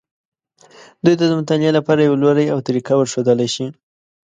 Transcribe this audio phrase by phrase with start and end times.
[1.03, 3.67] دوی ته د مطالعې لپاره یو لوری او طریقه ورښودلی شي.